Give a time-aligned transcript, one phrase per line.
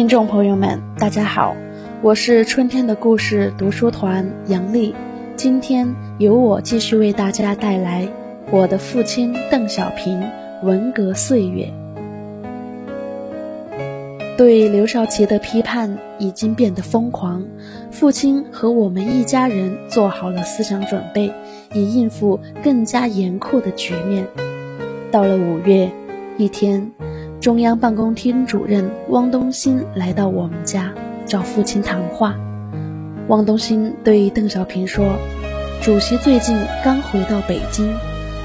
[0.00, 1.54] 听众朋友们，大家好，
[2.00, 4.94] 我是春天的故事读书团杨丽，
[5.36, 8.08] 今天由我继续为大家带来
[8.50, 10.26] 我的父亲邓小平
[10.62, 11.70] 文革岁月。
[14.38, 17.44] 对刘少奇的批判已经变得疯狂，
[17.90, 21.30] 父亲和我们一家人做好了思想准备，
[21.74, 24.26] 以应付更加严酷的局面。
[25.10, 25.90] 到了五月，
[26.38, 26.90] 一天。
[27.40, 30.92] 中央办公厅主任汪东兴来到我们家
[31.24, 32.34] 找父亲谈话。
[33.28, 35.06] 汪东兴对邓小平说
[35.80, 37.90] ：“主席最近刚回到北京，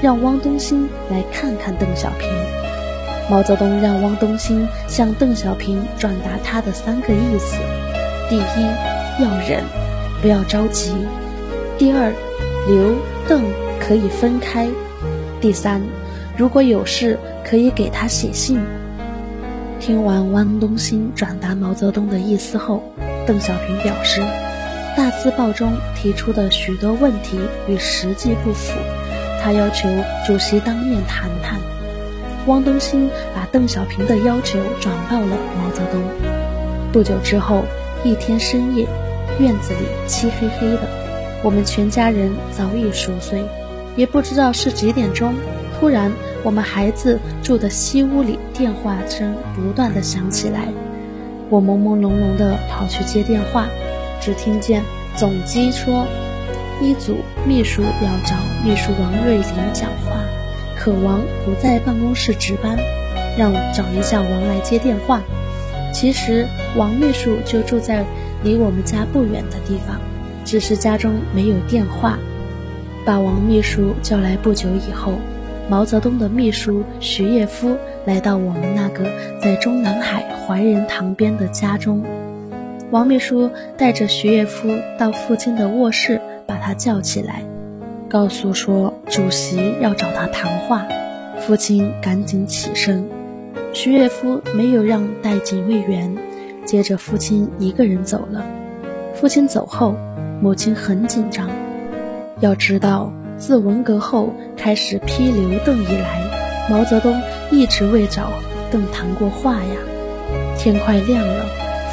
[0.00, 2.26] 让汪东兴来看看邓小平。”
[3.30, 7.60] 毛泽东让汪东兴向邓小平转达他的三个意思：
[8.30, 9.62] 第一，要忍，
[10.22, 10.92] 不要着急；
[11.76, 12.10] 第二，
[12.66, 12.94] 刘
[13.28, 13.42] 邓
[13.78, 14.68] 可以分开；
[15.38, 15.82] 第三，
[16.34, 18.58] 如果有事可以给他写信。
[19.86, 22.82] 听完汪东兴转达毛泽东的意思后，
[23.24, 24.20] 邓小平表示，
[24.96, 27.38] 大字报中提出的许多问题
[27.68, 28.72] 与实际不符，
[29.40, 29.88] 他要求
[30.26, 31.60] 主席当面谈谈。
[32.48, 36.02] 汪东兴把邓小平的要求转告了毛泽东。
[36.92, 37.62] 不久之后，
[38.02, 38.88] 一天深夜，
[39.38, 40.80] 院子里漆黑黑的，
[41.44, 43.44] 我们全家人早已熟睡，
[43.94, 45.32] 也不知道是几点钟，
[45.78, 46.10] 突然。
[46.46, 50.68] 我们孩子住的西屋里，电话声不断的响起来。
[51.50, 53.66] 我朦朦胧胧的跑去接电话，
[54.20, 54.80] 只听见
[55.16, 56.06] 总机说
[56.80, 60.20] ：“一组秘书要找秘书王瑞林讲话，
[60.78, 62.78] 可王不在办公室值班，
[63.36, 65.20] 让找一下王来接电话。”
[65.92, 68.04] 其实王秘书就住在
[68.44, 70.00] 离我们家不远的地方，
[70.44, 72.16] 只是家中没有电话。
[73.04, 75.14] 把王秘书叫来不久以后。
[75.68, 79.04] 毛泽东的秘书徐业夫来到我们那个
[79.40, 82.04] 在中南海怀仁堂边的家中，
[82.92, 87.42] 王秘书带着徐业夫到父亲的卧室，把他叫起来，
[88.08, 90.86] 告诉说主席要找他谈话。
[91.38, 93.04] 父亲赶紧起身，
[93.72, 96.16] 徐业夫没有让带警卫员，
[96.64, 98.46] 接着父亲一个人走了。
[99.14, 99.96] 父亲走后，
[100.40, 101.50] 母亲很紧张，
[102.38, 103.12] 要知道。
[103.38, 106.22] 自文革后开始批刘邓以来，
[106.70, 107.20] 毛泽东
[107.50, 108.32] 一直未找
[108.70, 109.76] 邓谈过话呀。
[110.58, 111.44] 天快亮了，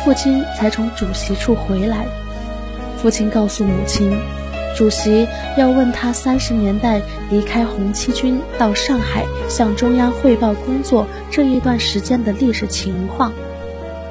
[0.04, 2.06] 父亲才从主席处回来。
[2.98, 4.18] 父亲告诉母亲，
[4.76, 5.28] 主席
[5.58, 13.34] 要问他三十年代离开红七军到上海向中央汇报工作这一段时间的历史情况。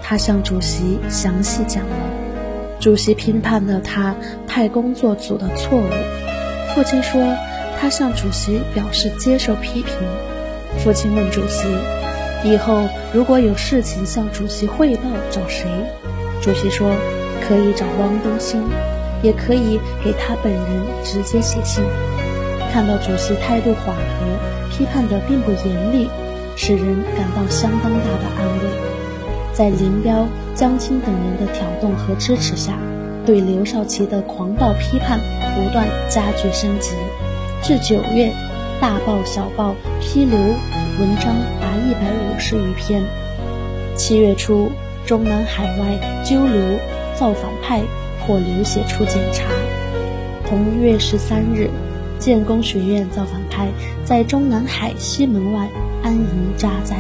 [0.02, 1.96] 他向主席详细讲了，
[2.78, 4.14] 主席批判了他
[4.46, 5.84] 派工作组的错误。
[6.74, 7.22] 父亲说，
[7.78, 9.94] 他向主席表示接受批评。
[10.78, 11.66] 父亲问主席，
[12.44, 15.68] 以后如果有事情向主席汇报，找谁？
[16.40, 16.90] 主席说，
[17.46, 18.62] 可以找汪东兴，
[19.22, 20.62] 也可以给他本人
[21.04, 21.84] 直接写信。
[22.72, 26.08] 看到主席态度缓和，批判的并不严厉，
[26.56, 28.64] 使人感到相当大的安慰。
[29.52, 32.78] 在林彪、江青等人的挑动和支持下。
[33.24, 35.20] 对刘少奇的狂暴批判
[35.54, 36.90] 不断加剧升级，
[37.62, 38.32] 至九月，
[38.80, 43.02] 大报小报批流文章达一百五十余篇。
[43.94, 44.70] 七月初，
[45.06, 46.78] 中南海外纠流
[47.14, 47.82] 造反派
[48.20, 49.44] 或流血出检查。
[50.48, 51.68] 同月十三日，
[52.18, 53.68] 建工学院造反派
[54.04, 55.68] 在中南海西门外
[56.02, 56.96] 安营扎寨，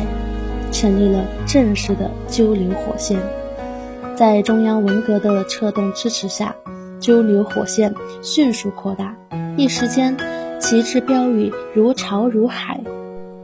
[0.70, 3.18] 成立了正式的纠流火线。
[4.14, 6.54] 在中央文革的策动支持下，
[7.02, 7.92] 纠留火线
[8.22, 9.16] 迅速扩大，
[9.56, 10.16] 一时间，
[10.60, 12.80] 旗帜标语如潮如海，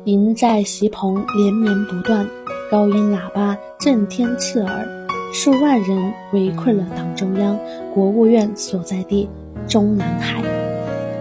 [0.05, 2.25] 营寨席棚连绵不断，
[2.71, 4.87] 高音喇叭震天刺耳，
[5.33, 7.59] 数万人围困了党中央、
[7.93, 9.29] 国务院所在地
[9.67, 10.41] 中南海，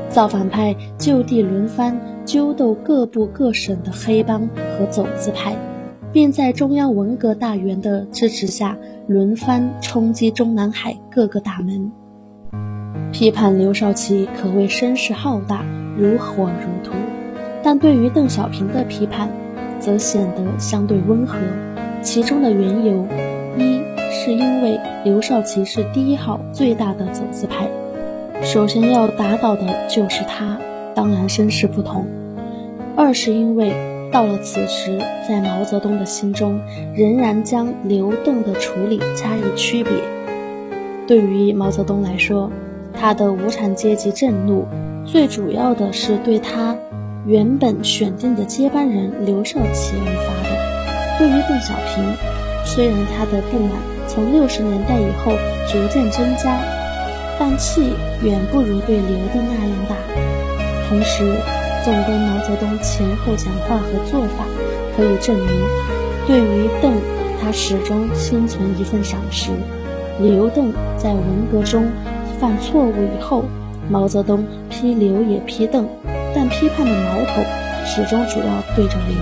[0.08, 5.56] 造反派就地轮番揪斗各部各省的黑帮和走资派。
[6.14, 11.92] 并在中央文革大员的支持下，轮番冲击中南海各个大门。
[13.18, 15.66] 批判刘少奇可谓声势浩大，
[15.98, 16.92] 如火如荼；
[17.64, 19.32] 但对于邓小平的批判，
[19.80, 21.40] 则显得相对温和。
[22.04, 23.08] 其中的缘由，
[23.58, 23.82] 一
[24.12, 27.68] 是因为刘少奇是第一号最大的走资派，
[28.44, 30.60] 首先要打倒的就是他，
[30.94, 32.04] 当然声势不同；
[32.96, 33.74] 二是因为。
[34.12, 36.62] 到了此时，在毛泽东的心中，
[36.96, 39.92] 仍然将刘邓的处理加以区别。
[41.08, 42.50] 对于毛泽东来说，
[43.00, 44.66] 他的无产阶级震怒，
[45.06, 46.76] 最主要的是对他
[47.26, 51.20] 原本选定的接班人刘少奇而发的。
[51.20, 52.04] 对于邓小平，
[52.66, 53.72] 虽然他的不满
[54.08, 55.32] 从六十年代以后
[55.72, 56.60] 逐渐增加，
[57.40, 59.96] 但气远不如对刘的那样大。
[60.90, 61.24] 同时，
[61.84, 64.46] 纵观毛泽东前后讲话和做法，
[64.96, 65.48] 可以证明，
[66.26, 66.94] 对于邓，
[67.42, 69.52] 他始终心存一份赏识。
[70.20, 71.86] 刘邓在文革中
[72.40, 73.44] 犯错误以后，
[73.90, 75.88] 毛泽东批刘也批邓，
[76.36, 77.42] 但批判的矛头
[77.86, 78.46] 始终主要
[78.76, 79.18] 对着刘。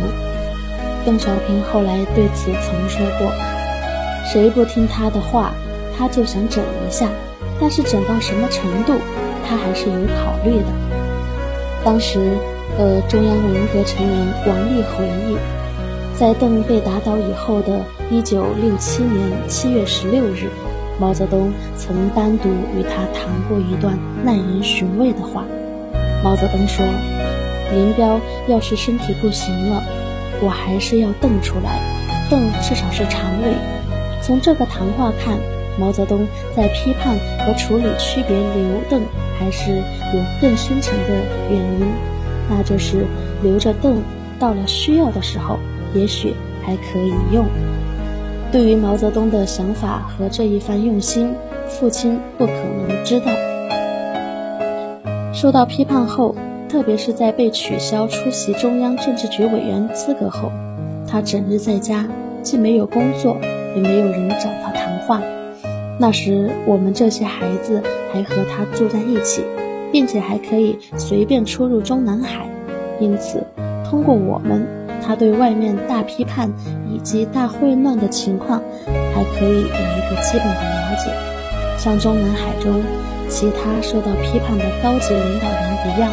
[1.06, 3.32] 邓小平后来对此曾说过
[4.26, 5.54] ：“谁不听他的话，
[5.98, 7.08] 他就想整一下，
[7.60, 8.94] 但是整到什么程度，
[9.48, 10.66] 他还是有考虑的。”
[11.86, 12.20] 当时
[12.78, 15.38] 的中央文革成员王力回忆，
[16.18, 17.80] 在邓被打倒以后的
[18.10, 20.50] 一九六七年七月十六日。
[21.00, 25.44] 毛泽东曾单独与他谈过一段耐人寻味的话。
[26.24, 26.86] 毛泽东说
[27.74, 29.84] ：“林彪要是身体不行了，
[30.42, 31.80] 我还是要邓出来，
[32.30, 33.54] 邓至少是常委。”
[34.24, 35.38] 从这个谈话看，
[35.78, 36.26] 毛泽东
[36.56, 37.16] 在批判
[37.46, 39.02] 和处理区别刘邓，
[39.38, 41.14] 还是有更深层的
[41.52, 41.86] 原因，
[42.50, 43.06] 那就是
[43.44, 44.02] 留着邓，
[44.40, 45.60] 到了需要的时候，
[45.94, 46.34] 也许
[46.64, 47.46] 还可以用。
[48.56, 51.36] 对于毛泽东的想法和这一番用心，
[51.68, 53.26] 父亲不可能知道。
[55.34, 56.34] 受到批判后，
[56.70, 60.54] 特别是在被取消出席中央政治局委员资格后，
[61.06, 62.08] 他整日在家，
[62.42, 63.36] 既没有工作，
[63.76, 65.22] 也没有人找他谈话。
[66.00, 69.44] 那时我们这些孩子还和他住在一起，
[69.92, 72.50] 并且还可以随便出入中南海，
[73.02, 73.46] 因此
[73.84, 74.85] 通过我们。
[75.06, 76.52] 他对外面大批判
[76.90, 78.60] 以及大混乱的情况，
[79.14, 81.12] 还可以有一个基本的了解。
[81.78, 82.82] 像中南海中
[83.30, 86.12] 其他受到批判的高级领导人一样，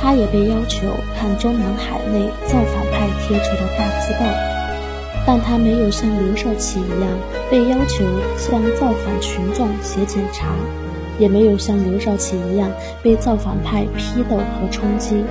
[0.00, 0.86] 他也被要求
[1.18, 4.24] 看中南海内造反派贴出的大字报，
[5.26, 7.10] 但他没有像刘少奇一样
[7.50, 8.04] 被要求
[8.38, 10.46] 向造反群众写检查，
[11.18, 12.70] 也没有像刘少奇一样
[13.02, 15.22] 被造反派批斗和冲击。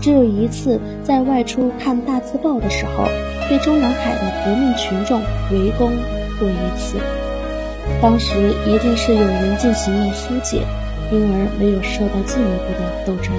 [0.00, 3.04] 只有一次，在外出看大字报的时候，
[3.48, 5.20] 被中南海的革命群众
[5.50, 5.92] 围攻
[6.38, 6.96] 过一次。
[8.00, 10.62] 当时一定是有人进行了疏解，
[11.12, 13.32] 因而没有受到进一步的斗争。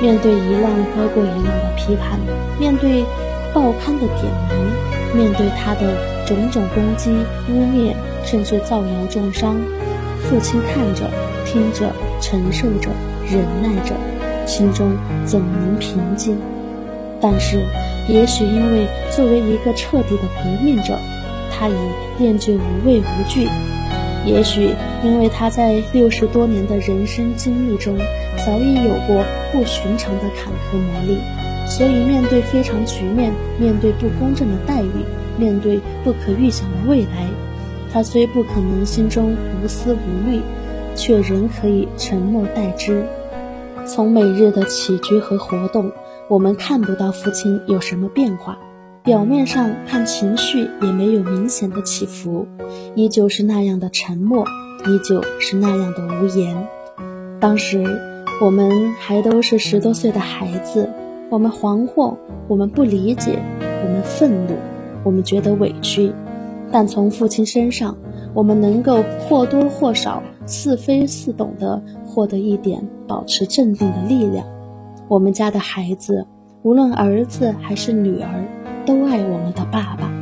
[0.00, 2.18] 面对一浪高过一浪的批判，
[2.58, 3.04] 面对
[3.52, 7.10] 报刊的点名，面对他的种种攻击、
[7.50, 7.92] 污蔑，
[8.24, 9.60] 甚至造谣重伤，
[10.22, 11.10] 父亲看着、
[11.44, 12.88] 听着、承受着、
[13.28, 13.94] 忍耐着。
[14.50, 14.90] 心中
[15.24, 16.36] 怎能平静？
[17.20, 17.64] 但是，
[18.08, 20.98] 也许因为作为一个彻底的革命者，
[21.52, 21.74] 他已
[22.18, 23.46] 练就无畏无惧；
[24.26, 24.74] 也许
[25.04, 27.96] 因为他在六十多年的人生经历中，
[28.44, 35.04] 早已有过不寻常的坎坷磨砺，所以面对非常局面，面对不公正的待遇，
[35.38, 37.28] 面对不可预想的未来，
[37.92, 40.40] 他虽不可能心中无思无虑，
[40.96, 43.04] 却仍可以沉默待之。
[43.86, 45.90] 从每日的起居和活动，
[46.28, 48.58] 我们看不到父亲有什么变化，
[49.02, 52.46] 表面上看情绪也没有明显的起伏，
[52.94, 54.44] 依旧是那样的沉默，
[54.86, 56.68] 依旧是那样的无言。
[57.40, 57.84] 当时
[58.40, 60.88] 我们还都是十多岁的孩子，
[61.30, 62.16] 我们惶惑，
[62.48, 63.38] 我们不理解，
[63.82, 64.56] 我们愤怒，
[65.02, 66.12] 我们觉得委屈，
[66.70, 67.96] 但从父亲身上，
[68.34, 70.22] 我们能够或多或少。
[70.50, 74.44] 似非似懂地获得一点保持镇定的力量。
[75.08, 76.26] 我们家的孩子，
[76.62, 78.44] 无论儿子还是女儿，
[78.84, 80.12] 都爱我们的爸爸，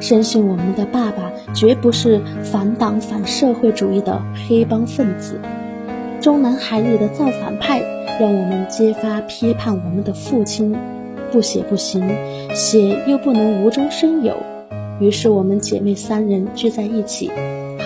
[0.00, 5.40] 深信我们的爸爸绝不是反党反社会主义的黑帮分子。
[6.20, 7.80] 中南海里的造反派
[8.20, 10.76] 让我们揭发批判我们的父亲，
[11.30, 12.02] 不写不行，
[12.54, 14.36] 写又不能无中生有。
[15.00, 17.30] 于是我们姐妹三人聚在一起，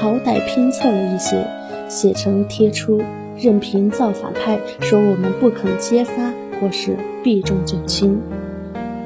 [0.00, 1.46] 好歹拼凑了一些。
[1.92, 3.02] 写成贴出，
[3.36, 6.12] 任凭造反派说我们不肯揭发
[6.58, 8.18] 或是避重就轻。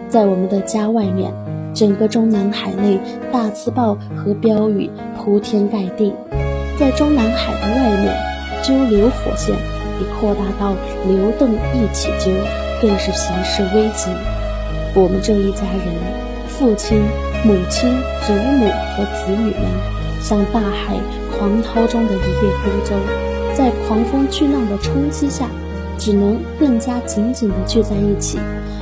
[0.08, 1.32] 在我们的家外面，
[1.74, 3.00] 整个中南海内
[3.32, 4.88] 大字报和标语
[5.18, 6.14] 铺天盖地。
[6.78, 8.16] 在中南海的外面，
[8.62, 10.72] 揪流火线已扩大到
[11.08, 12.30] 流动一起揪，
[12.80, 14.10] 更是形势危急。
[14.94, 15.92] 我们这一家人，
[16.46, 17.02] 父亲、
[17.44, 17.90] 母亲、
[18.24, 19.96] 祖母和子女们。
[20.18, 20.96] 向大海
[21.38, 22.96] 狂涛中的一叶孤舟，
[23.54, 25.46] 在狂风巨浪的冲击下，
[25.98, 28.38] 只能更加紧紧地聚在一起，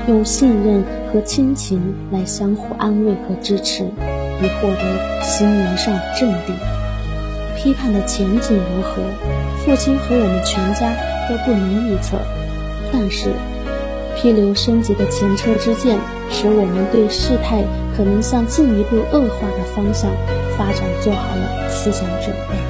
[0.06, 1.80] 用信任和亲情
[2.12, 6.54] 来相互安慰和支持，以获得心灵上的镇定。
[7.56, 9.02] 批判的前景如何，
[9.64, 10.92] 父亲和我们全家
[11.28, 12.18] 都不能预测，
[12.92, 13.30] 但是
[14.16, 15.98] 批流升级的前车之鉴，
[16.30, 17.62] 使我们对事态
[17.96, 20.10] 可能向进一步恶化的方向
[20.56, 22.63] 发展做好了思想准备。